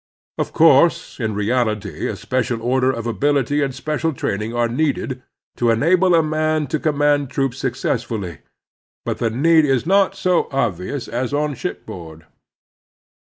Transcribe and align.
Of 0.39 0.51
course, 0.51 1.19
in 1.19 1.35
reality 1.35 2.07
a 2.07 2.15
special 2.15 2.59
order 2.63 2.89
of 2.89 3.05
ability 3.05 3.61
and 3.61 3.69
special 3.75 4.13
train 4.13 4.41
ing 4.41 4.51
are 4.51 4.67
needed 4.67 5.21
to 5.57 5.69
enable 5.69 6.15
a 6.15 6.23
man 6.23 6.65
to 6.73 6.79
command 6.79 7.29
troops 7.29 7.59
successfully; 7.59 8.39
but 9.05 9.19
the 9.19 9.29
need 9.29 9.63
is 9.63 9.85
not 9.85 10.15
so 10.15 10.45
obviotis 10.45 11.07
as 11.07 11.35
on 11.35 11.53
shipboard. 11.53 12.25